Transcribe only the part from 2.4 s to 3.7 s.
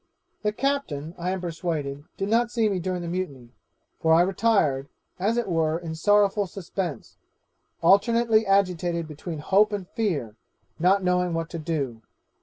see me during the mutiny,